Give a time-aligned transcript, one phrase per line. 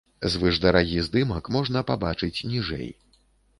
[0.35, 2.93] Звышдарагі здымак можна пабачыць ніжэй.